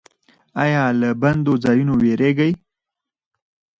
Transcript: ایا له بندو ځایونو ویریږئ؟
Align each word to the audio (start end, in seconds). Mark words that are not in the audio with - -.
ایا 0.63 0.83
له 0.99 1.09
بندو 1.21 1.53
ځایونو 1.63 1.93
ویریږئ؟ 2.01 2.51